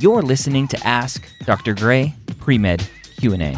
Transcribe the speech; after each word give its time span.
You're 0.00 0.22
listening 0.22 0.66
to 0.68 0.78
Ask 0.86 1.28
Dr. 1.44 1.74
Gray 1.74 2.14
Pre-Med 2.38 2.88
Q&A. 3.18 3.54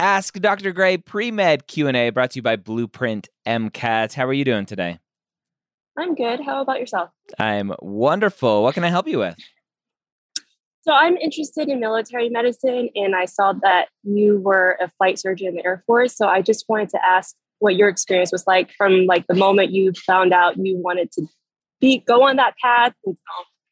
Ask 0.00 0.34
Dr. 0.40 0.72
Gray 0.72 0.96
Pre-Med 0.96 1.68
Q&A 1.68 2.10
brought 2.10 2.32
to 2.32 2.38
you 2.38 2.42
by 2.42 2.56
Blueprint 2.56 3.28
MCAT. 3.46 4.12
How 4.12 4.26
are 4.26 4.32
you 4.32 4.44
doing 4.44 4.66
today? 4.66 4.98
I'm 5.96 6.16
good. 6.16 6.40
How 6.40 6.62
about 6.62 6.80
yourself? 6.80 7.10
I'm 7.38 7.72
wonderful. 7.78 8.64
What 8.64 8.74
can 8.74 8.82
I 8.82 8.88
help 8.88 9.06
you 9.06 9.20
with? 9.20 9.36
So 10.82 10.92
I'm 10.92 11.16
interested 11.18 11.68
in 11.68 11.78
military 11.78 12.28
medicine 12.28 12.88
and 12.96 13.14
I 13.14 13.26
saw 13.26 13.52
that 13.62 13.86
you 14.02 14.40
were 14.40 14.76
a 14.80 14.88
flight 14.98 15.20
surgeon 15.20 15.46
in 15.46 15.54
the 15.54 15.64
Air 15.64 15.84
Force. 15.86 16.16
So 16.16 16.26
I 16.26 16.42
just 16.42 16.64
wanted 16.68 16.88
to 16.88 16.98
ask 17.04 17.36
what 17.60 17.76
your 17.76 17.88
experience 17.88 18.32
was 18.32 18.48
like 18.48 18.72
from 18.76 19.06
like 19.06 19.28
the 19.28 19.34
moment 19.34 19.70
you 19.70 19.92
found 19.92 20.32
out 20.32 20.56
you 20.56 20.76
wanted 20.76 21.12
to 21.12 21.28
be 21.80 21.98
go 21.98 22.28
on 22.28 22.36
that 22.36 22.54
path 22.62 22.92
until 23.04 23.22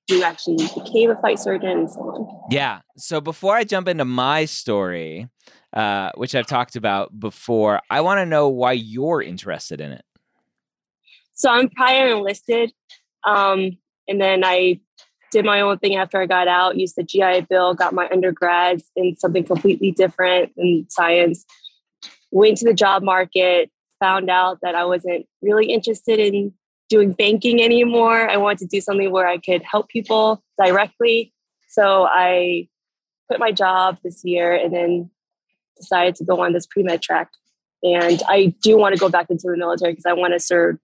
you 0.09 0.23
actually 0.23 0.57
became 0.75 1.11
a 1.11 1.17
flight 1.17 1.39
surgeon 1.39 1.71
and 1.71 1.91
so 1.91 2.01
on. 2.01 2.49
Yeah. 2.51 2.81
So 2.97 3.21
before 3.21 3.55
I 3.55 3.65
jump 3.65 3.89
into 3.89 4.05
my 4.05 4.45
story, 4.45 5.29
uh, 5.73 6.11
which 6.15 6.35
I've 6.35 6.47
talked 6.47 6.77
about 6.77 7.19
before, 7.19 7.81
I 7.91 8.01
want 8.01 8.19
to 8.19 8.27
know 8.27 8.49
why 8.49 8.73
you're 8.73 9.23
interested 9.23 9.81
in 9.81 9.93
it. 9.93 10.05
So 11.35 11.51
I'm 11.51 11.69
prior 11.69 12.09
enlisted. 12.09 12.73
Um, 13.25 13.73
and 14.09 14.21
then 14.21 14.45
I 14.45 14.81
did 15.33 15.45
my 15.45 15.61
own 15.61 15.79
thing 15.79 15.97
after 15.97 16.21
I 16.21 16.27
got 16.27 16.49
out, 16.49 16.79
used 16.79 16.95
the 16.97 17.03
GI 17.03 17.43
Bill, 17.51 17.75
got 17.75 17.93
my 17.93 18.09
undergrads 18.11 18.91
in 18.95 19.17
something 19.17 19.45
completely 19.45 19.91
different 19.91 20.53
in 20.57 20.87
science, 20.89 21.45
went 22.31 22.59
to 22.59 22.65
the 22.65 22.75
job 22.75 23.03
market, 23.03 23.71
found 23.99 24.31
out 24.31 24.59
that 24.63 24.75
I 24.75 24.85
wasn't 24.85 25.27
really 25.43 25.67
interested 25.67 26.21
in 26.21 26.55
doing 26.89 27.13
banking 27.13 27.63
anymore. 27.63 28.29
I 28.29 28.37
wanted 28.37 28.59
to 28.59 28.67
do 28.67 28.81
something 28.81 29.11
where 29.11 29.27
I 29.27 29.39
could 29.39 29.63
help 29.63 29.89
people 29.89 30.43
directly. 30.63 31.33
So 31.69 32.07
I 32.09 32.69
quit 33.27 33.41
my 33.41 33.53
job 33.53 33.99
this 34.05 34.25
year 34.25 34.55
and 34.55 34.73
then 34.73 35.11
decided 35.77 36.15
to 36.17 36.25
go 36.25 36.43
on 36.43 36.53
this 36.53 36.67
pre 36.67 36.83
med 36.83 37.03
track. 37.03 37.31
And 37.83 38.23
I 38.29 38.55
do 38.63 38.77
want 38.79 38.95
to 38.95 39.01
go 39.01 39.09
back 39.09 39.31
into 39.31 39.49
the 39.49 39.57
military 39.57 39.93
because 39.93 40.07
I 40.07 40.13
want 40.13 40.33
to 40.33 40.41
serve 40.41 40.79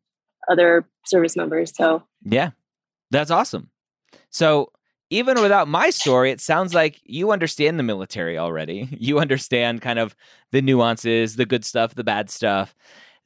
other 0.50 0.86
service 1.06 1.36
members. 1.36 1.74
So, 1.74 2.02
yeah, 2.22 2.50
that's 3.10 3.30
awesome. 3.30 3.70
So, 4.30 4.70
even 5.10 5.40
without 5.42 5.68
my 5.68 5.90
story, 5.90 6.30
it 6.30 6.40
sounds 6.40 6.74
like 6.74 7.00
you 7.04 7.32
understand 7.32 7.78
the 7.78 7.82
military 7.82 8.38
already. 8.38 8.88
You 8.98 9.18
understand 9.18 9.82
kind 9.82 9.98
of 9.98 10.14
the 10.52 10.62
nuances, 10.62 11.36
the 11.36 11.46
good 11.46 11.64
stuff, 11.64 11.94
the 11.94 12.04
bad 12.04 12.30
stuff. 12.30 12.74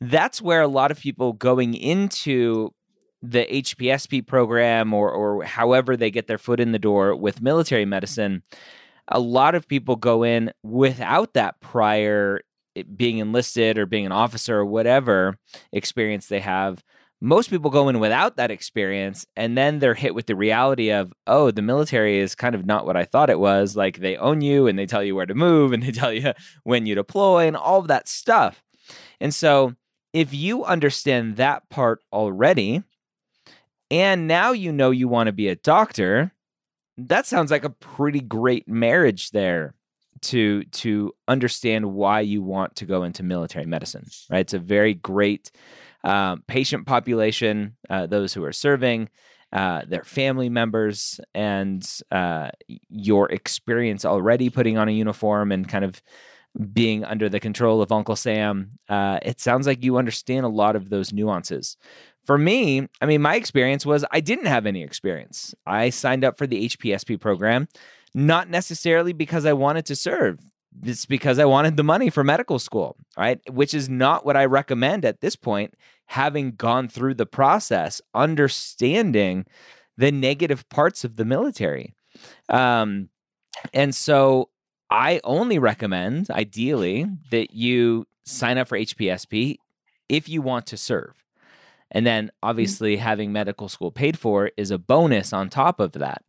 That's 0.00 0.42
where 0.42 0.62
a 0.62 0.68
lot 0.68 0.90
of 0.90 0.98
people 0.98 1.32
going 1.32 1.74
into 1.74 2.72
the 3.30 3.46
HPSP 3.46 4.26
program 4.26 4.92
or 4.92 5.10
or 5.10 5.44
however 5.44 5.96
they 5.96 6.10
get 6.10 6.26
their 6.26 6.38
foot 6.38 6.60
in 6.60 6.72
the 6.72 6.78
door 6.78 7.14
with 7.16 7.42
military 7.42 7.84
medicine, 7.84 8.42
a 9.08 9.20
lot 9.20 9.54
of 9.54 9.68
people 9.68 9.96
go 9.96 10.22
in 10.22 10.52
without 10.62 11.34
that 11.34 11.60
prior 11.60 12.40
eh, 12.76 12.82
being 12.96 13.18
enlisted 13.18 13.78
or 13.78 13.86
being 13.86 14.06
an 14.06 14.12
officer 14.12 14.58
or 14.58 14.66
whatever 14.66 15.36
experience 15.72 16.26
they 16.26 16.40
have. 16.40 16.82
Most 17.20 17.48
people 17.48 17.70
go 17.70 17.88
in 17.88 17.98
without 17.98 18.36
that 18.36 18.50
experience 18.50 19.26
and 19.36 19.56
then 19.56 19.78
they're 19.78 19.94
hit 19.94 20.14
with 20.14 20.26
the 20.26 20.36
reality 20.36 20.90
of 20.90 21.12
oh 21.26 21.50
the 21.50 21.62
military 21.62 22.18
is 22.18 22.34
kind 22.34 22.54
of 22.54 22.66
not 22.66 22.84
what 22.84 22.96
i 22.96 23.04
thought 23.04 23.30
it 23.30 23.40
was. 23.40 23.76
Like 23.76 23.98
they 23.98 24.16
own 24.16 24.40
you 24.42 24.66
and 24.66 24.78
they 24.78 24.86
tell 24.86 25.02
you 25.02 25.14
where 25.14 25.26
to 25.26 25.34
move 25.34 25.72
and 25.72 25.82
they 25.82 25.92
tell 25.92 26.12
you 26.12 26.32
when 26.64 26.86
you 26.86 26.94
deploy 26.94 27.46
and 27.46 27.56
all 27.56 27.80
of 27.80 27.88
that 27.88 28.08
stuff. 28.08 28.62
And 29.20 29.34
so 29.34 29.74
if 30.12 30.32
you 30.32 30.64
understand 30.64 31.36
that 31.36 31.68
part 31.68 32.00
already 32.12 32.82
and 33.90 34.26
now 34.26 34.52
you 34.52 34.72
know 34.72 34.90
you 34.90 35.08
want 35.08 35.26
to 35.26 35.32
be 35.32 35.48
a 35.48 35.56
doctor 35.56 36.32
that 36.98 37.26
sounds 37.26 37.50
like 37.50 37.64
a 37.64 37.70
pretty 37.70 38.20
great 38.20 38.66
marriage 38.68 39.30
there 39.30 39.74
to 40.22 40.64
to 40.64 41.12
understand 41.28 41.92
why 41.92 42.20
you 42.20 42.42
want 42.42 42.74
to 42.76 42.86
go 42.86 43.02
into 43.02 43.22
military 43.22 43.66
medicine 43.66 44.06
right 44.30 44.40
it's 44.40 44.54
a 44.54 44.58
very 44.58 44.94
great 44.94 45.50
um, 46.06 46.44
patient 46.46 46.86
population, 46.86 47.76
uh, 47.90 48.06
those 48.06 48.32
who 48.32 48.44
are 48.44 48.52
serving, 48.52 49.08
uh, 49.52 49.82
their 49.88 50.04
family 50.04 50.48
members, 50.48 51.20
and 51.34 51.84
uh, 52.12 52.50
your 52.88 53.30
experience 53.32 54.04
already 54.04 54.48
putting 54.48 54.78
on 54.78 54.88
a 54.88 54.92
uniform 54.92 55.50
and 55.50 55.68
kind 55.68 55.84
of 55.84 56.00
being 56.72 57.04
under 57.04 57.28
the 57.28 57.40
control 57.40 57.82
of 57.82 57.90
Uncle 57.90 58.14
Sam. 58.14 58.78
Uh, 58.88 59.18
it 59.22 59.40
sounds 59.40 59.66
like 59.66 59.82
you 59.82 59.98
understand 59.98 60.46
a 60.46 60.48
lot 60.50 60.76
of 60.76 60.90
those 60.90 61.12
nuances. 61.12 61.76
For 62.26 62.36
me, 62.36 62.88
I 63.00 63.06
mean, 63.06 63.22
my 63.22 63.36
experience 63.36 63.86
was 63.86 64.04
I 64.10 64.20
didn't 64.20 64.46
have 64.46 64.66
any 64.66 64.82
experience. 64.82 65.54
I 65.64 65.90
signed 65.90 66.24
up 66.24 66.36
for 66.36 66.46
the 66.46 66.68
HPSP 66.68 67.20
program, 67.20 67.68
not 68.14 68.50
necessarily 68.50 69.12
because 69.12 69.46
I 69.46 69.52
wanted 69.52 69.86
to 69.86 69.96
serve 69.96 70.38
it's 70.82 71.06
because 71.06 71.38
I 71.38 71.44
wanted 71.44 71.76
the 71.76 71.84
money 71.84 72.10
for 72.10 72.24
medical 72.24 72.58
school, 72.58 72.96
right? 73.16 73.40
Which 73.50 73.74
is 73.74 73.88
not 73.88 74.24
what 74.24 74.36
I 74.36 74.44
recommend 74.44 75.04
at 75.04 75.20
this 75.20 75.36
point, 75.36 75.74
having 76.06 76.52
gone 76.52 76.88
through 76.88 77.14
the 77.14 77.26
process, 77.26 78.00
understanding 78.14 79.46
the 79.96 80.12
negative 80.12 80.68
parts 80.68 81.04
of 81.04 81.16
the 81.16 81.24
military. 81.24 81.94
Um, 82.48 83.08
and 83.72 83.94
so 83.94 84.50
I 84.90 85.20
only 85.24 85.58
recommend, 85.58 86.30
ideally, 86.30 87.06
that 87.30 87.52
you 87.52 88.06
sign 88.24 88.58
up 88.58 88.68
for 88.68 88.78
HPSP 88.78 89.56
if 90.08 90.28
you 90.28 90.42
want 90.42 90.66
to 90.66 90.76
serve. 90.76 91.14
And 91.90 92.06
then 92.06 92.26
mm-hmm. 92.26 92.48
obviously, 92.48 92.96
having 92.96 93.32
medical 93.32 93.68
school 93.68 93.90
paid 93.90 94.18
for 94.18 94.50
is 94.56 94.70
a 94.70 94.78
bonus 94.78 95.32
on 95.32 95.48
top 95.48 95.80
of 95.80 95.92
that. 95.92 96.22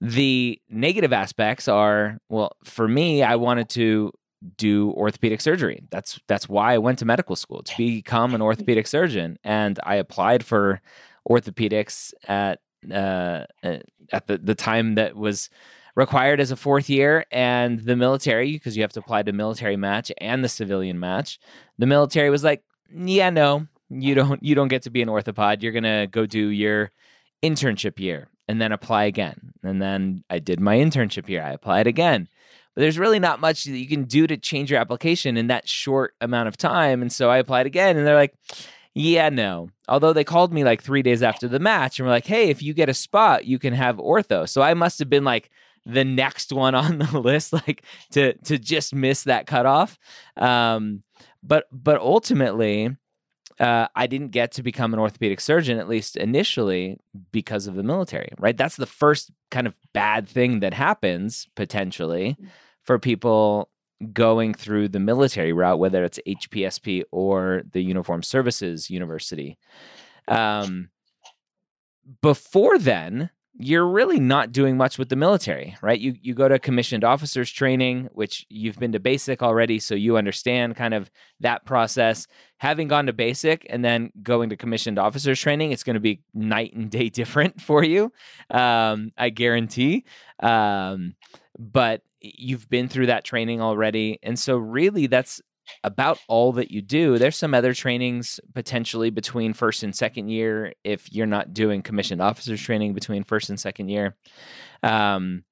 The 0.00 0.60
negative 0.68 1.12
aspects 1.12 1.68
are 1.68 2.18
well, 2.28 2.56
for 2.64 2.88
me, 2.88 3.22
I 3.22 3.36
wanted 3.36 3.68
to 3.70 4.12
do 4.56 4.90
orthopedic 4.92 5.40
surgery. 5.40 5.84
That's 5.90 6.18
that's 6.26 6.48
why 6.48 6.74
I 6.74 6.78
went 6.78 6.98
to 6.98 7.04
medical 7.04 7.36
school 7.36 7.62
to 7.62 7.76
become 7.76 8.34
an 8.34 8.42
orthopedic 8.48 8.86
surgeon, 8.86 9.38
and 9.44 9.78
I 9.84 9.96
applied 9.96 10.44
for 10.44 10.80
orthopedics 11.28 12.12
at 12.26 12.58
uh, 12.90 13.44
uh, 13.62 13.78
at 14.12 14.26
the 14.26 14.38
the 14.38 14.56
time 14.56 14.96
that 14.96 15.16
was 15.16 15.50
required 15.94 16.40
as 16.40 16.50
a 16.50 16.56
fourth 16.56 16.88
year 16.88 17.24
and 17.30 17.80
the 17.80 17.94
military 17.94 18.52
because 18.52 18.76
you 18.76 18.82
have 18.82 18.92
to 18.92 19.00
apply 19.00 19.22
to 19.22 19.32
military 19.32 19.76
match 19.76 20.10
and 20.18 20.42
the 20.42 20.48
civilian 20.48 20.98
match 20.98 21.38
the 21.78 21.86
military 21.86 22.30
was 22.30 22.42
like 22.42 22.64
yeah 22.90 23.28
no 23.28 23.66
you 23.92 24.14
don't 24.14 24.42
you 24.42 24.54
don't 24.54 24.68
get 24.68 24.82
to 24.82 24.90
be 24.90 25.02
an 25.02 25.08
orthopod 25.08 25.62
you're 25.62 25.72
to 25.80 26.08
go 26.10 26.26
do 26.26 26.48
your 26.48 26.90
internship 27.42 27.98
year 27.98 28.28
and 28.48 28.60
then 28.60 28.72
apply 28.72 29.04
again. 29.04 29.52
And 29.62 29.80
then 29.80 30.24
I 30.30 30.38
did 30.38 30.60
my 30.60 30.76
internship 30.76 31.28
year. 31.28 31.42
I 31.42 31.52
applied 31.52 31.86
again. 31.86 32.28
But 32.74 32.82
there's 32.82 32.98
really 32.98 33.18
not 33.18 33.40
much 33.40 33.64
that 33.64 33.76
you 33.76 33.86
can 33.86 34.04
do 34.04 34.26
to 34.26 34.36
change 34.36 34.70
your 34.70 34.80
application 34.80 35.36
in 35.36 35.48
that 35.48 35.68
short 35.68 36.14
amount 36.20 36.48
of 36.48 36.56
time. 36.56 37.02
And 37.02 37.12
so 37.12 37.30
I 37.30 37.38
applied 37.38 37.66
again 37.66 37.96
and 37.96 38.06
they're 38.06 38.14
like, 38.14 38.34
yeah, 38.94 39.28
no. 39.28 39.70
Although 39.88 40.12
they 40.12 40.24
called 40.24 40.52
me 40.52 40.64
like 40.64 40.82
three 40.82 41.02
days 41.02 41.22
after 41.22 41.48
the 41.48 41.58
match 41.58 41.98
and 41.98 42.06
were 42.06 42.12
like, 42.12 42.26
hey, 42.26 42.50
if 42.50 42.62
you 42.62 42.74
get 42.74 42.88
a 42.88 42.94
spot, 42.94 43.46
you 43.46 43.58
can 43.58 43.74
have 43.74 43.96
ortho. 43.96 44.48
So 44.48 44.62
I 44.62 44.74
must 44.74 44.98
have 44.98 45.10
been 45.10 45.24
like 45.24 45.50
the 45.84 46.04
next 46.04 46.52
one 46.52 46.74
on 46.74 46.98
the 47.10 47.18
list, 47.18 47.52
like 47.52 47.84
to 48.12 48.34
to 48.44 48.58
just 48.58 48.94
miss 48.94 49.24
that 49.24 49.46
cutoff. 49.46 49.98
Um, 50.36 51.02
but 51.42 51.66
but 51.72 52.00
ultimately, 52.00 52.96
uh, 53.62 53.86
I 53.94 54.08
didn't 54.08 54.32
get 54.32 54.50
to 54.52 54.62
become 54.62 54.92
an 54.92 54.98
orthopedic 54.98 55.40
surgeon, 55.40 55.78
at 55.78 55.88
least 55.88 56.16
initially, 56.16 56.98
because 57.30 57.68
of 57.68 57.76
the 57.76 57.84
military, 57.84 58.32
right? 58.40 58.56
That's 58.56 58.74
the 58.74 58.86
first 58.86 59.30
kind 59.52 59.68
of 59.68 59.74
bad 59.94 60.28
thing 60.28 60.60
that 60.60 60.74
happens 60.74 61.46
potentially 61.54 62.36
mm. 62.40 62.48
for 62.82 62.98
people 62.98 63.70
going 64.12 64.52
through 64.52 64.88
the 64.88 64.98
military 64.98 65.52
route, 65.52 65.78
whether 65.78 66.02
it's 66.02 66.18
HPSP 66.26 67.04
or 67.12 67.62
the 67.70 67.82
Uniform 67.82 68.24
Services 68.24 68.90
University. 68.90 69.56
Um, 70.26 70.90
before 72.20 72.78
then, 72.78 73.30
you're 73.58 73.86
really 73.86 74.18
not 74.18 74.50
doing 74.50 74.76
much 74.76 74.98
with 74.98 75.08
the 75.10 75.16
military, 75.16 75.76
right? 75.82 76.00
You 76.00 76.16
you 76.22 76.34
go 76.34 76.48
to 76.48 76.58
commissioned 76.58 77.04
officers 77.04 77.50
training, 77.50 78.08
which 78.12 78.46
you've 78.48 78.78
been 78.78 78.92
to 78.92 79.00
basic 79.00 79.42
already, 79.42 79.78
so 79.78 79.94
you 79.94 80.16
understand 80.16 80.76
kind 80.76 80.94
of 80.94 81.10
that 81.40 81.64
process. 81.64 82.26
Having 82.58 82.88
gone 82.88 83.06
to 83.06 83.12
basic 83.12 83.66
and 83.68 83.84
then 83.84 84.10
going 84.22 84.48
to 84.50 84.56
commissioned 84.56 84.98
officers 84.98 85.38
training, 85.38 85.72
it's 85.72 85.82
going 85.82 85.94
to 85.94 86.00
be 86.00 86.22
night 86.32 86.74
and 86.74 86.90
day 86.90 87.08
different 87.10 87.60
for 87.60 87.84
you. 87.84 88.12
Um, 88.50 89.12
I 89.18 89.30
guarantee. 89.30 90.04
Um, 90.40 91.14
but 91.58 92.02
you've 92.20 92.68
been 92.70 92.88
through 92.88 93.06
that 93.06 93.24
training 93.24 93.60
already, 93.60 94.18
and 94.22 94.38
so 94.38 94.56
really, 94.56 95.08
that's 95.08 95.42
about 95.84 96.18
all 96.28 96.52
that 96.52 96.70
you 96.70 96.82
do. 96.82 97.18
There's 97.18 97.36
some 97.36 97.54
other 97.54 97.74
trainings 97.74 98.40
potentially 98.54 99.10
between 99.10 99.52
first 99.52 99.82
and 99.82 99.94
second 99.94 100.28
year 100.28 100.72
if 100.84 101.12
you're 101.12 101.26
not 101.26 101.54
doing 101.54 101.82
commissioned 101.82 102.20
officers 102.20 102.60
training 102.60 102.94
between 102.94 103.24
first 103.24 103.48
and 103.50 103.58
second 103.58 103.88
year. 103.88 104.16
Um, 104.82 105.44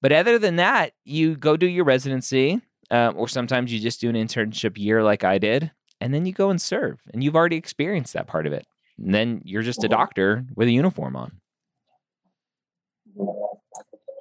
but 0.00 0.12
other 0.12 0.38
than 0.38 0.56
that, 0.56 0.92
you 1.04 1.36
go 1.36 1.56
do 1.56 1.66
your 1.66 1.84
residency, 1.84 2.60
uh, 2.90 3.12
or 3.16 3.28
sometimes 3.28 3.72
you 3.72 3.80
just 3.80 4.00
do 4.00 4.08
an 4.08 4.14
internship 4.14 4.78
year 4.78 5.02
like 5.02 5.24
I 5.24 5.38
did, 5.38 5.70
and 6.00 6.14
then 6.14 6.24
you 6.26 6.32
go 6.32 6.50
and 6.50 6.60
serve. 6.60 7.00
And 7.12 7.22
you've 7.22 7.36
already 7.36 7.56
experienced 7.56 8.12
that 8.14 8.26
part 8.26 8.46
of 8.46 8.52
it. 8.52 8.66
And 8.98 9.14
then 9.14 9.42
you're 9.44 9.62
just 9.62 9.84
a 9.84 9.88
doctor 9.88 10.44
with 10.54 10.68
a 10.68 10.72
uniform 10.72 11.16
on. 11.16 11.32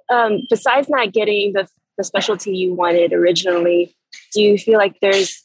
Um, 0.09 0.41
besides 0.49 0.89
not 0.89 1.11
getting 1.11 1.53
the, 1.53 1.67
the 1.97 2.03
specialty 2.03 2.55
you 2.55 2.73
wanted 2.73 3.13
originally, 3.13 3.96
do 4.33 4.41
you 4.41 4.57
feel 4.57 4.77
like 4.77 4.99
there's 5.01 5.43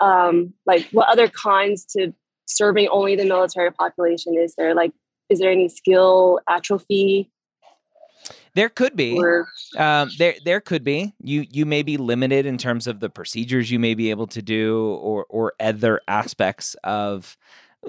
um, 0.00 0.52
like 0.66 0.88
what 0.92 1.08
other 1.08 1.28
cons 1.28 1.84
to 1.96 2.12
serving 2.46 2.88
only 2.88 3.16
the 3.16 3.24
military 3.24 3.72
population 3.72 4.36
is 4.36 4.54
there? 4.56 4.74
Like, 4.74 4.92
is 5.28 5.38
there 5.38 5.50
any 5.50 5.68
skill 5.68 6.40
atrophy? 6.48 7.30
There 8.54 8.68
could 8.70 8.96
be. 8.96 9.18
Or, 9.18 9.48
um, 9.76 10.10
there, 10.18 10.34
there 10.44 10.60
could 10.60 10.82
be. 10.82 11.14
You, 11.20 11.44
you 11.50 11.66
may 11.66 11.82
be 11.82 11.98
limited 11.98 12.46
in 12.46 12.56
terms 12.56 12.86
of 12.86 13.00
the 13.00 13.10
procedures 13.10 13.70
you 13.70 13.78
may 13.78 13.94
be 13.94 14.10
able 14.10 14.26
to 14.28 14.40
do, 14.40 14.94
or, 14.94 15.26
or 15.28 15.52
other 15.60 16.00
aspects 16.08 16.74
of 16.82 17.36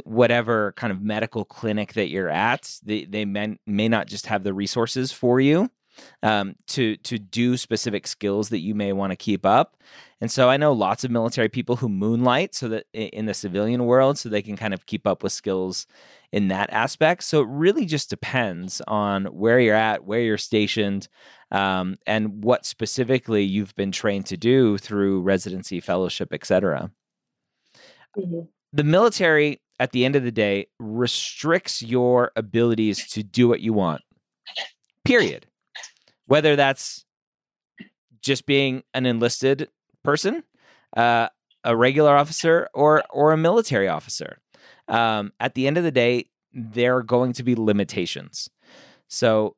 whatever 0.03 0.73
kind 0.73 0.91
of 0.91 1.01
medical 1.01 1.45
clinic 1.45 1.93
that 1.93 2.09
you're 2.09 2.29
at. 2.29 2.77
They, 2.83 3.05
they 3.05 3.23
may, 3.23 3.57
may 3.65 3.87
not 3.87 4.07
just 4.07 4.25
have 4.27 4.43
the 4.43 4.53
resources 4.53 5.11
for 5.11 5.39
you 5.39 5.71
um, 6.23 6.55
to 6.67 6.97
to 6.97 7.17
do 7.19 7.57
specific 7.57 8.07
skills 8.07 8.49
that 8.49 8.59
you 8.59 8.75
may 8.75 8.93
want 8.93 9.11
to 9.11 9.15
keep 9.15 9.45
up. 9.45 9.77
And 10.19 10.31
so 10.31 10.49
I 10.49 10.57
know 10.57 10.73
lots 10.73 11.03
of 11.03 11.11
military 11.11 11.49
people 11.49 11.75
who 11.75 11.89
moonlight 11.89 12.55
so 12.55 12.67
that 12.69 12.85
in 12.93 13.27
the 13.27 13.33
civilian 13.33 13.85
world, 13.85 14.17
so 14.17 14.29
they 14.29 14.41
can 14.41 14.57
kind 14.57 14.73
of 14.73 14.85
keep 14.87 15.05
up 15.05 15.21
with 15.21 15.31
skills 15.31 15.85
in 16.31 16.47
that 16.47 16.71
aspect. 16.73 17.23
So 17.23 17.41
it 17.41 17.47
really 17.49 17.85
just 17.85 18.09
depends 18.09 18.81
on 18.87 19.25
where 19.25 19.59
you're 19.59 19.75
at, 19.75 20.05
where 20.05 20.21
you're 20.21 20.37
stationed, 20.37 21.07
um, 21.51 21.97
and 22.07 22.43
what 22.43 22.65
specifically 22.65 23.43
you've 23.43 23.75
been 23.75 23.91
trained 23.91 24.25
to 24.27 24.37
do 24.37 24.77
through 24.79 25.21
residency, 25.21 25.79
fellowship, 25.79 26.33
etc. 26.33 26.89
Mm-hmm. 28.17 28.41
The 28.73 28.83
military, 28.83 29.61
at 29.79 29.91
the 29.91 30.03
end 30.03 30.15
of 30.15 30.23
the 30.23 30.31
day, 30.31 30.67
restricts 30.79 31.83
your 31.83 32.31
abilities 32.35 33.07
to 33.11 33.23
do 33.23 33.47
what 33.47 33.61
you 33.61 33.71
want. 33.71 34.01
Period 35.05 35.45
whether 36.27 36.55
that's 36.55 37.05
just 38.21 38.45
being 38.45 38.83
an 38.93 39.05
enlisted 39.05 39.69
person, 40.03 40.43
uh, 40.95 41.29
a 41.63 41.75
regular 41.75 42.15
officer, 42.15 42.69
or 42.73 43.03
or 43.09 43.31
a 43.31 43.37
military 43.37 43.87
officer. 43.87 44.37
Um, 44.87 45.33
at 45.39 45.55
the 45.55 45.67
end 45.67 45.77
of 45.77 45.83
the 45.83 45.91
day, 45.91 46.25
there 46.53 46.97
are 46.97 47.03
going 47.03 47.33
to 47.33 47.43
be 47.43 47.55
limitations. 47.55 48.49
So, 49.09 49.55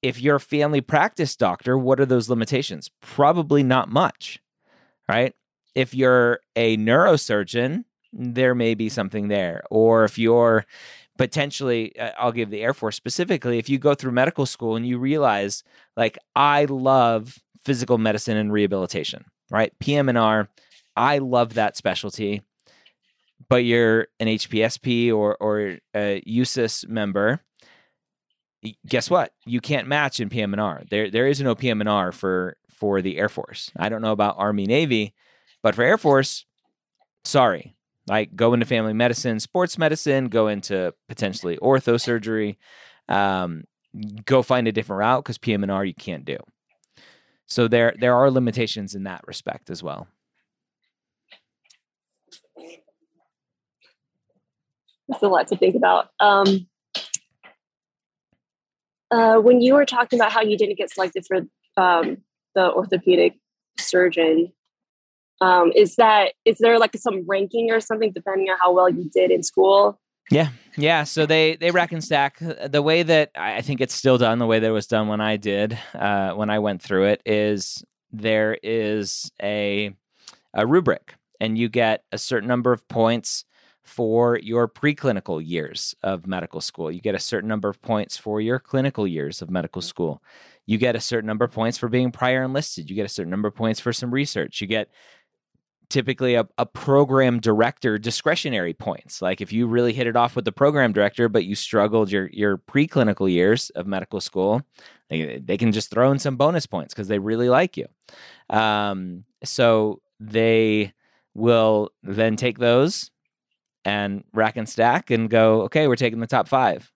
if 0.00 0.20
you're 0.20 0.36
a 0.36 0.40
family 0.40 0.80
practice 0.80 1.36
doctor, 1.36 1.76
what 1.76 2.00
are 2.00 2.06
those 2.06 2.28
limitations? 2.28 2.90
Probably 3.00 3.62
not 3.62 3.88
much, 3.88 4.40
right? 5.08 5.34
If 5.74 5.94
you're 5.94 6.40
a 6.54 6.76
neurosurgeon, 6.76 7.84
there 8.12 8.54
may 8.54 8.74
be 8.74 8.88
something 8.88 9.28
there. 9.28 9.62
Or 9.70 10.04
if 10.04 10.18
you're 10.18 10.66
potentially 11.18 11.98
uh, 11.98 12.12
I'll 12.18 12.32
give 12.32 12.50
the 12.50 12.62
Air 12.62 12.74
Force 12.74 12.96
specifically 12.96 13.58
if 13.58 13.68
you 13.68 13.78
go 13.78 13.94
through 13.94 14.12
medical 14.12 14.46
school 14.46 14.76
and 14.76 14.86
you 14.86 14.98
realize 14.98 15.62
like 15.96 16.18
I 16.34 16.64
love 16.66 17.38
physical 17.64 17.98
medicine 17.98 18.36
and 18.36 18.52
rehabilitation, 18.52 19.24
right? 19.50 19.72
PM&R, 19.78 20.48
I 20.96 21.18
love 21.18 21.54
that 21.54 21.76
specialty. 21.76 22.42
But 23.48 23.64
you're 23.64 24.06
an 24.20 24.28
HPSP 24.28 25.12
or 25.12 25.36
or 25.36 25.78
a 25.94 26.22
USUHS 26.26 26.88
member, 26.88 27.40
guess 28.86 29.10
what? 29.10 29.32
You 29.44 29.60
can't 29.60 29.88
match 29.88 30.20
in 30.20 30.28
PM&R. 30.28 30.82
There 30.90 31.10
there 31.10 31.26
is 31.26 31.40
no 31.40 31.54
PM&R 31.54 32.12
for 32.12 32.56
for 32.70 33.02
the 33.02 33.18
Air 33.18 33.28
Force. 33.28 33.70
I 33.76 33.88
don't 33.88 34.02
know 34.02 34.12
about 34.12 34.36
Army 34.38 34.66
Navy, 34.66 35.14
but 35.62 35.74
for 35.74 35.82
Air 35.82 35.98
Force, 35.98 36.46
sorry, 37.24 37.74
like 38.06 38.34
go 38.34 38.54
into 38.54 38.66
family 38.66 38.92
medicine, 38.92 39.40
sports 39.40 39.78
medicine, 39.78 40.28
go 40.28 40.48
into 40.48 40.94
potentially 41.08 41.56
ortho 41.58 42.00
surgery, 42.00 42.58
um, 43.08 43.64
go 44.24 44.42
find 44.42 44.66
a 44.66 44.72
different 44.72 44.98
route 44.98 45.22
because 45.22 45.38
PM&R 45.38 45.84
you 45.84 45.94
can't 45.94 46.24
do. 46.24 46.38
So 47.46 47.68
there 47.68 47.94
there 48.00 48.16
are 48.16 48.30
limitations 48.30 48.94
in 48.94 49.04
that 49.04 49.22
respect 49.26 49.70
as 49.70 49.82
well. 49.82 50.08
That's 55.08 55.22
a 55.22 55.28
lot 55.28 55.48
to 55.48 55.56
think 55.56 55.74
about. 55.74 56.08
Um, 56.20 56.66
uh, 59.10 59.36
when 59.36 59.60
you 59.60 59.74
were 59.74 59.84
talking 59.84 60.18
about 60.18 60.32
how 60.32 60.40
you 60.40 60.56
didn't 60.56 60.78
get 60.78 60.90
selected 60.90 61.26
for 61.26 61.40
um, 61.76 62.18
the 62.54 62.72
orthopedic 62.72 63.34
surgeon, 63.78 64.52
um, 65.42 65.72
is 65.74 65.96
that 65.96 66.34
is 66.44 66.58
there 66.58 66.78
like 66.78 66.94
some 66.96 67.24
ranking 67.26 67.72
or 67.72 67.80
something 67.80 68.12
depending 68.12 68.48
on 68.48 68.56
how 68.60 68.72
well 68.72 68.88
you 68.88 69.10
did 69.12 69.32
in 69.32 69.42
school? 69.42 69.98
Yeah, 70.30 70.50
yeah. 70.76 71.02
So 71.02 71.26
they 71.26 71.56
they 71.56 71.72
rack 71.72 71.90
and 71.90 72.02
stack 72.02 72.38
the 72.38 72.80
way 72.80 73.02
that 73.02 73.32
I 73.34 73.60
think 73.60 73.80
it's 73.80 73.94
still 73.94 74.18
done. 74.18 74.38
The 74.38 74.46
way 74.46 74.60
that 74.60 74.68
it 74.68 74.70
was 74.70 74.86
done 74.86 75.08
when 75.08 75.20
I 75.20 75.36
did 75.36 75.76
uh, 75.94 76.32
when 76.34 76.48
I 76.48 76.60
went 76.60 76.80
through 76.80 77.06
it 77.06 77.22
is 77.26 77.84
there 78.12 78.56
is 78.62 79.32
a 79.42 79.92
a 80.54 80.64
rubric, 80.64 81.14
and 81.40 81.58
you 81.58 81.68
get 81.68 82.04
a 82.12 82.18
certain 82.18 82.48
number 82.48 82.72
of 82.72 82.86
points 82.86 83.44
for 83.82 84.38
your 84.38 84.68
preclinical 84.68 85.44
years 85.44 85.92
of 86.04 86.24
medical 86.24 86.60
school. 86.60 86.88
You 86.90 87.00
get 87.00 87.16
a 87.16 87.18
certain 87.18 87.48
number 87.48 87.68
of 87.68 87.82
points 87.82 88.16
for 88.16 88.40
your 88.40 88.60
clinical 88.60 89.08
years 89.08 89.42
of 89.42 89.50
medical 89.50 89.82
school. 89.82 90.22
You 90.66 90.78
get 90.78 90.94
a 90.94 91.00
certain 91.00 91.26
number 91.26 91.44
of 91.44 91.50
points 91.50 91.78
for 91.78 91.88
being 91.88 92.12
prior 92.12 92.44
enlisted. 92.44 92.88
You 92.88 92.94
get 92.94 93.06
a 93.06 93.08
certain 93.08 93.30
number 93.30 93.48
of 93.48 93.56
points 93.56 93.80
for 93.80 93.92
some 93.92 94.12
research. 94.12 94.60
You 94.60 94.68
get 94.68 94.88
typically 95.92 96.34
a, 96.34 96.48
a 96.56 96.64
program 96.64 97.38
director 97.38 97.98
discretionary 97.98 98.72
points. 98.72 99.20
Like 99.20 99.40
if 99.40 99.52
you 99.52 99.66
really 99.66 99.92
hit 99.92 100.06
it 100.06 100.16
off 100.16 100.34
with 100.34 100.46
the 100.46 100.52
program 100.52 100.92
director, 100.92 101.28
but 101.28 101.44
you 101.44 101.54
struggled 101.54 102.10
your 102.10 102.28
your 102.32 102.56
preclinical 102.56 103.30
years 103.30 103.70
of 103.70 103.86
medical 103.86 104.20
school, 104.20 104.62
they, 105.10 105.38
they 105.38 105.58
can 105.58 105.70
just 105.70 105.90
throw 105.90 106.10
in 106.10 106.18
some 106.18 106.36
bonus 106.36 106.66
points 106.66 106.94
because 106.94 107.08
they 107.08 107.18
really 107.18 107.50
like 107.50 107.76
you. 107.76 107.86
Um, 108.48 109.24
so 109.44 110.00
they 110.18 110.94
will 111.34 111.90
then 112.02 112.36
take 112.36 112.58
those 112.58 113.10
and 113.84 114.24
rack 114.32 114.56
and 114.56 114.68
stack 114.68 115.10
and 115.10 115.28
go, 115.28 115.62
okay, 115.62 115.88
we're 115.88 115.96
taking 115.96 116.20
the 116.20 116.26
top 116.26 116.48
five. 116.48 116.90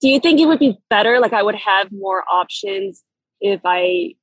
Do 0.00 0.08
you 0.08 0.20
think 0.20 0.40
it 0.40 0.46
would 0.46 0.60
be 0.60 0.78
better? 0.88 1.18
Like 1.20 1.32
I 1.32 1.42
would 1.42 1.56
have 1.56 1.90
more 1.90 2.22
options 2.32 3.02
if 3.40 3.60
I 3.64 4.14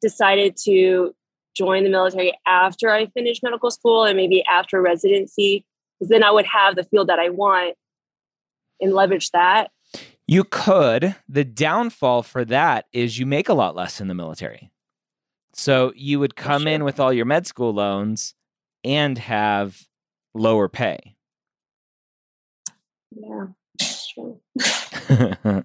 decided 0.00 0.56
to 0.64 1.14
join 1.56 1.84
the 1.84 1.90
military 1.90 2.38
after 2.46 2.90
I 2.90 3.06
finished 3.06 3.42
medical 3.42 3.70
school 3.70 4.04
and 4.04 4.16
maybe 4.16 4.44
after 4.46 4.80
residency, 4.80 5.64
because 5.98 6.10
then 6.10 6.22
I 6.22 6.30
would 6.30 6.46
have 6.46 6.76
the 6.76 6.84
field 6.84 7.08
that 7.08 7.18
I 7.18 7.30
want 7.30 7.76
and 8.80 8.92
leverage 8.92 9.30
that. 9.30 9.70
You 10.26 10.44
could. 10.44 11.14
The 11.28 11.44
downfall 11.44 12.24
for 12.24 12.44
that 12.46 12.86
is 12.92 13.18
you 13.18 13.26
make 13.26 13.48
a 13.48 13.54
lot 13.54 13.74
less 13.74 14.00
in 14.00 14.08
the 14.08 14.14
military. 14.14 14.70
So 15.54 15.92
you 15.96 16.20
would 16.20 16.36
come 16.36 16.62
sure. 16.62 16.72
in 16.72 16.84
with 16.84 17.00
all 17.00 17.12
your 17.12 17.24
med 17.24 17.46
school 17.46 17.72
loans 17.72 18.34
and 18.84 19.16
have 19.16 19.80
lower 20.34 20.68
pay. 20.68 21.16
Yeah, 23.12 23.46
that's 23.78 24.08
true. 24.08 24.40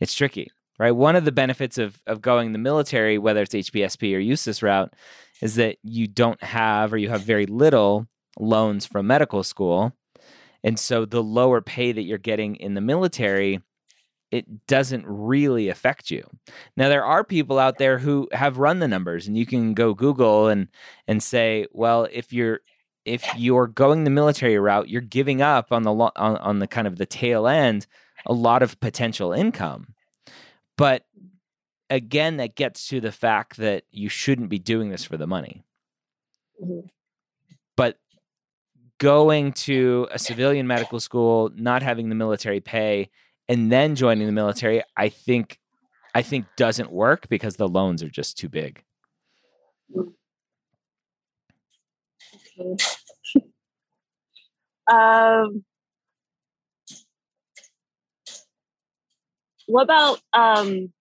it's 0.00 0.14
tricky 0.14 0.50
right? 0.78 0.92
One 0.92 1.16
of 1.16 1.24
the 1.24 1.32
benefits 1.32 1.78
of 1.78 2.00
of 2.06 2.20
going 2.20 2.52
the 2.52 2.58
military, 2.58 3.18
whether 3.18 3.42
it's 3.42 3.54
HPSP 3.54 4.14
or 4.14 4.20
USUHS 4.20 4.62
route, 4.62 4.94
is 5.42 5.56
that 5.56 5.78
you 5.82 6.06
don't 6.06 6.42
have 6.42 6.92
or 6.92 6.98
you 6.98 7.08
have 7.08 7.22
very 7.22 7.46
little 7.46 8.06
loans 8.38 8.86
from 8.86 9.06
medical 9.06 9.42
school. 9.42 9.92
And 10.64 10.78
so 10.78 11.04
the 11.04 11.22
lower 11.22 11.60
pay 11.60 11.92
that 11.92 12.02
you're 12.02 12.18
getting 12.18 12.56
in 12.56 12.74
the 12.74 12.80
military, 12.80 13.60
it 14.30 14.66
doesn't 14.66 15.04
really 15.06 15.68
affect 15.68 16.10
you. 16.10 16.28
Now 16.76 16.88
there 16.88 17.04
are 17.04 17.24
people 17.24 17.58
out 17.58 17.78
there 17.78 17.98
who 17.98 18.28
have 18.32 18.58
run 18.58 18.80
the 18.80 18.88
numbers 18.88 19.26
and 19.26 19.36
you 19.36 19.46
can 19.46 19.74
go 19.74 19.94
Google 19.94 20.48
and 20.48 20.68
and 21.06 21.22
say, 21.22 21.66
well, 21.72 22.08
if 22.12 22.32
you're 22.32 22.60
if 23.04 23.24
you're 23.36 23.68
going 23.68 24.04
the 24.04 24.10
military 24.10 24.58
route, 24.58 24.88
you're 24.88 25.00
giving 25.00 25.40
up 25.40 25.72
on 25.72 25.82
the 25.82 25.92
on, 25.92 26.12
on 26.16 26.58
the 26.58 26.66
kind 26.66 26.86
of 26.86 26.98
the 26.98 27.06
tail 27.06 27.46
end 27.46 27.86
a 28.26 28.32
lot 28.32 28.62
of 28.62 28.78
potential 28.80 29.32
income. 29.32 29.94
But 30.78 31.04
again, 31.90 32.38
that 32.38 32.54
gets 32.54 32.88
to 32.88 33.00
the 33.00 33.12
fact 33.12 33.58
that 33.58 33.82
you 33.90 34.08
shouldn't 34.08 34.48
be 34.48 34.60
doing 34.60 34.88
this 34.88 35.04
for 35.04 35.18
the 35.18 35.26
money. 35.26 35.64
Mm-hmm. 36.62 36.86
But 37.76 37.98
going 38.98 39.52
to 39.52 40.08
a 40.10 40.18
civilian 40.18 40.66
medical 40.66 41.00
school, 41.00 41.50
not 41.54 41.82
having 41.82 42.08
the 42.08 42.14
military 42.14 42.60
pay, 42.60 43.10
and 43.48 43.70
then 43.72 43.96
joining 43.96 44.26
the 44.26 44.32
military, 44.32 44.82
I 44.96 45.08
think 45.08 45.58
I 46.14 46.22
think 46.22 46.46
doesn't 46.56 46.90
work 46.90 47.28
because 47.28 47.56
the 47.56 47.68
loans 47.68 48.02
are 48.02 48.08
just 48.08 48.38
too 48.38 48.48
big. 48.48 48.82
Okay. 52.60 52.76
um, 54.92 55.64
what 59.68 59.82
about 59.82 60.20
um 60.32 60.92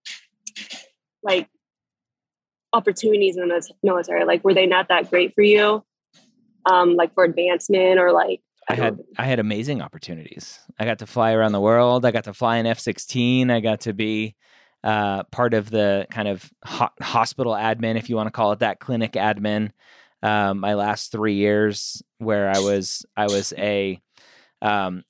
like 1.24 1.50
opportunities 2.74 3.38
in 3.38 3.48
the 3.48 3.68
military? 3.82 4.26
Like, 4.26 4.44
were 4.44 4.54
they 4.54 4.66
not 4.66 4.90
that 4.90 5.10
great 5.10 5.34
for 5.34 5.42
you? 5.42 5.84
Um, 6.66 6.96
like 6.96 7.14
for 7.14 7.24
advancement 7.24 7.98
or 7.98 8.12
like 8.12 8.42
I 8.70 8.76
had 8.76 9.00
I 9.18 9.24
had 9.24 9.40
amazing 9.40 9.82
opportunities. 9.82 10.60
I 10.78 10.86
got 10.86 11.00
to 11.00 11.08
fly 11.08 11.32
around 11.32 11.54
the 11.54 11.62
world. 11.62 12.06
I 12.06 12.12
got 12.12 12.26
to 12.26 12.34
fly 12.34 12.58
an 12.58 12.66
F 12.66 12.80
sixteen. 12.80 13.50
I 13.50 13.62
got 13.62 13.82
to 13.82 13.94
be 13.94 14.36
uh, 14.84 15.24
part 15.24 15.54
of 15.54 15.70
the 15.70 16.06
kind 16.12 16.28
of 16.28 16.52
ho- 16.64 16.90
hospital 17.02 17.54
admin, 17.54 17.98
if 17.98 18.10
you 18.10 18.16
want 18.16 18.28
to 18.28 18.32
call 18.32 18.52
it 18.52 18.60
that, 18.60 18.80
clinic 18.80 19.14
admin. 19.14 19.72
Um, 20.22 20.60
my 20.60 20.74
last 20.74 21.12
three 21.12 21.36
years, 21.36 22.04
where 22.18 22.50
I 22.50 22.60
was 22.60 23.06
I 23.16 23.28
was 23.28 23.54
a 23.58 24.02
um, 24.62 25.04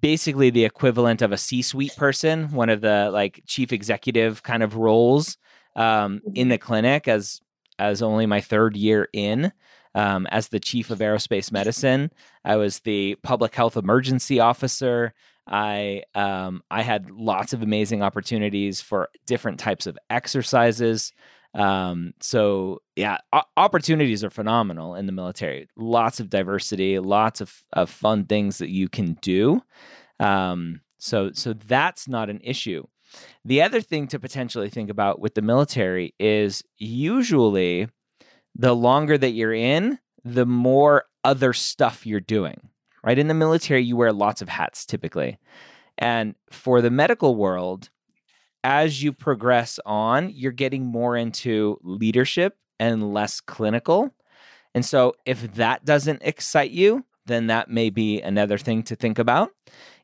basically 0.00 0.50
the 0.50 0.64
equivalent 0.64 1.22
of 1.22 1.32
a 1.32 1.38
C 1.38 1.62
suite 1.62 1.96
person, 1.96 2.52
one 2.52 2.68
of 2.68 2.80
the 2.80 3.10
like 3.12 3.42
chief 3.46 3.72
executive 3.72 4.42
kind 4.42 4.62
of 4.62 4.76
roles 4.76 5.36
um, 5.76 6.20
in 6.34 6.48
the 6.48 6.58
clinic 6.58 7.08
as 7.08 7.40
as 7.78 8.02
only 8.02 8.26
my 8.26 8.40
third 8.40 8.76
year 8.76 9.08
in 9.12 9.52
um, 9.94 10.26
as 10.26 10.48
the 10.48 10.60
chief 10.60 10.90
of 10.90 10.98
aerospace 10.98 11.50
medicine. 11.50 12.10
I 12.44 12.56
was 12.56 12.80
the 12.80 13.16
public 13.22 13.54
health 13.54 13.76
emergency 13.76 14.40
officer. 14.40 15.14
I 15.46 16.02
um, 16.14 16.62
I 16.70 16.82
had 16.82 17.10
lots 17.10 17.52
of 17.52 17.62
amazing 17.62 18.02
opportunities 18.02 18.80
for 18.80 19.08
different 19.26 19.58
types 19.58 19.86
of 19.86 19.98
exercises. 20.08 21.12
Um, 21.54 22.14
so 22.20 22.80
yeah, 22.96 23.18
o- 23.32 23.42
opportunities 23.56 24.24
are 24.24 24.30
phenomenal 24.30 24.94
in 24.94 25.06
the 25.06 25.12
military. 25.12 25.68
Lots 25.76 26.20
of 26.20 26.30
diversity, 26.30 26.98
lots 26.98 27.40
of, 27.40 27.62
of 27.72 27.90
fun 27.90 28.24
things 28.24 28.58
that 28.58 28.70
you 28.70 28.88
can 28.88 29.14
do. 29.20 29.62
Um, 30.18 30.80
so 30.98 31.32
so 31.32 31.52
that's 31.52 32.08
not 32.08 32.30
an 32.30 32.40
issue. 32.42 32.84
The 33.44 33.60
other 33.60 33.80
thing 33.80 34.06
to 34.08 34.18
potentially 34.18 34.70
think 34.70 34.88
about 34.88 35.20
with 35.20 35.34
the 35.34 35.42
military 35.42 36.14
is 36.18 36.62
usually 36.78 37.88
the 38.54 38.74
longer 38.74 39.18
that 39.18 39.32
you're 39.32 39.52
in, 39.52 39.98
the 40.24 40.46
more 40.46 41.04
other 41.24 41.52
stuff 41.52 42.06
you're 42.06 42.20
doing. 42.20 42.68
Right? 43.04 43.18
In 43.18 43.26
the 43.26 43.34
military, 43.34 43.82
you 43.82 43.96
wear 43.96 44.12
lots 44.12 44.42
of 44.42 44.48
hats 44.48 44.86
typically. 44.86 45.38
And 45.98 46.34
for 46.50 46.80
the 46.80 46.90
medical 46.90 47.34
world, 47.34 47.90
as 48.64 49.02
you 49.02 49.12
progress 49.12 49.80
on, 49.84 50.30
you're 50.30 50.52
getting 50.52 50.86
more 50.86 51.16
into 51.16 51.78
leadership 51.82 52.56
and 52.78 53.12
less 53.12 53.40
clinical. 53.40 54.14
And 54.74 54.84
so 54.84 55.14
if 55.26 55.54
that 55.54 55.84
doesn't 55.84 56.22
excite 56.22 56.70
you, 56.70 57.04
then 57.26 57.48
that 57.48 57.68
may 57.68 57.90
be 57.90 58.20
another 58.20 58.58
thing 58.58 58.82
to 58.84 58.96
think 58.96 59.18
about. 59.18 59.50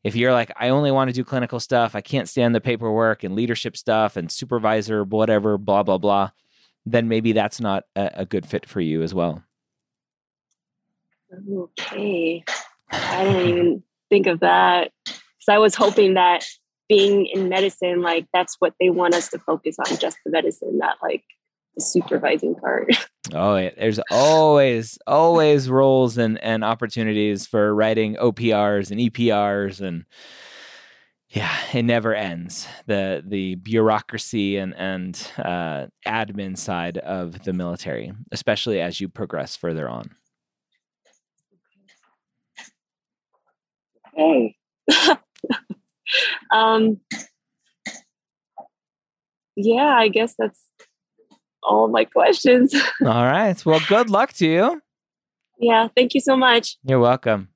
If 0.05 0.15
you're 0.15 0.33
like, 0.33 0.53
I 0.57 0.69
only 0.69 0.93
want 0.93 1.09
to 1.09 1.15
do 1.15 1.25
clinical 1.25 1.59
stuff, 1.59 1.95
I 1.95 2.01
can't 2.01 2.29
stand 2.29 2.55
the 2.55 2.61
paperwork 2.61 3.25
and 3.25 3.35
leadership 3.35 3.77
stuff 3.77 4.17
and 4.17 4.31
supervisor, 4.31 5.03
whatever, 5.03 5.59
blah, 5.59 5.83
blah, 5.83 5.99
blah, 5.99 6.31
then 6.87 7.09
maybe 7.09 7.33
that's 7.33 7.61
not 7.61 7.85
a, 7.97 8.11
a 8.19 8.25
good 8.25 8.47
fit 8.47 8.67
for 8.67 8.81
you 8.81 9.03
as 9.03 9.13
well. 9.13 9.43
Okay. 11.53 12.45
I 12.91 13.25
didn't 13.25 13.49
even 13.49 13.83
think 14.09 14.27
of 14.27 14.41
that. 14.41 14.93
Because 15.05 15.49
I 15.49 15.59
was 15.59 15.75
hoping 15.75 16.15
that 16.15 16.45
being 16.89 17.27
in 17.27 17.49
medicine, 17.49 18.03
like 18.03 18.27
that's 18.33 18.57
what 18.59 18.75
they 18.81 18.91
want 18.91 19.15
us 19.15 19.29
to 19.31 19.39
focus 19.39 19.77
on, 19.79 19.99
just 19.99 20.19
the 20.25 20.31
medicine, 20.31 20.79
not 20.79 20.97
like 21.03 21.25
the 21.77 21.83
supervising 21.83 22.55
part. 22.55 22.89
Oh, 23.35 23.57
yeah. 23.59 23.73
there's 23.77 24.01
always, 24.11 24.99
always 25.07 25.69
roles 25.69 26.17
and, 26.17 26.43
and 26.43 26.65
opportunities 26.65 27.47
for 27.47 27.75
writing 27.75 28.15
OPRs 28.15 28.91
and 28.91 28.99
EPRs 28.99 29.83
and 29.83 30.07
yeah, 31.31 31.55
it 31.75 31.83
never 31.83 32.15
ends. 32.15 32.67
The 32.87 33.23
the 33.27 33.57
bureaucracy 33.57 34.57
and 34.57 34.75
and 34.77 35.31
uh, 35.37 35.89
admin 36.07 36.57
side 36.57 36.97
of 36.99 37.45
the 37.45 37.53
military, 37.53 38.13
especially 38.33 38.81
as 38.81 38.99
you 38.99 39.11
progress 39.11 39.55
further 39.55 39.89
on. 39.89 40.11
Okay. 44.19 44.57
um, 46.51 47.01
yeah, 49.57 49.97
I 49.97 50.09
guess 50.09 50.35
that's 50.39 50.71
all 51.63 51.89
my 51.89 52.05
questions. 52.05 52.75
all 53.05 53.25
right. 53.25 53.65
Well, 53.67 53.81
good 53.89 54.11
luck 54.11 54.33
to 54.35 54.47
you. 54.47 54.83
Yeah, 55.59 55.89
thank 55.97 56.15
you 56.15 56.21
so 56.21 56.37
much. 56.37 56.77
You're 56.85 57.01
welcome. 57.01 57.49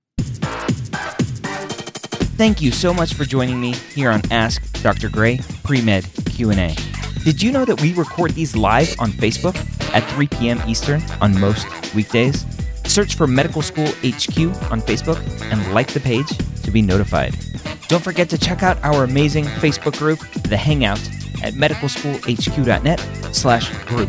Thank 2.36 2.60
you 2.60 2.72
so 2.72 2.92
much 2.92 3.14
for 3.14 3.24
joining 3.24 3.60
me 3.60 3.74
here 3.94 4.10
on 4.10 4.20
Ask 4.32 4.82
Dr. 4.82 5.08
Gray 5.08 5.38
Pre-Med 5.62 6.04
Q&A. 6.26 6.74
Did 7.22 7.40
you 7.40 7.52
know 7.52 7.64
that 7.64 7.80
we 7.80 7.94
record 7.94 8.32
these 8.32 8.56
live 8.56 8.96
on 8.98 9.12
Facebook 9.12 9.54
at 9.94 10.02
3 10.10 10.26
p.m. 10.26 10.60
Eastern 10.66 11.00
on 11.20 11.38
most 11.38 11.94
weekdays? 11.94 12.44
Search 12.84 13.14
for 13.14 13.28
Medical 13.28 13.62
School 13.62 13.86
HQ 13.86 14.38
on 14.72 14.80
Facebook 14.80 15.20
and 15.52 15.72
like 15.72 15.92
the 15.92 16.00
page 16.00 16.26
to 16.64 16.70
be 16.72 16.82
notified. 16.82 17.36
Don't 17.92 18.02
forget 18.02 18.30
to 18.30 18.38
check 18.38 18.62
out 18.62 18.82
our 18.82 19.04
amazing 19.04 19.44
Facebook 19.44 19.98
group, 19.98 20.18
The 20.44 20.56
Hangout, 20.56 20.98
at 21.44 21.52
medicalschoolhq.net 21.52 22.98
slash 23.32 23.68
group. 23.84 24.08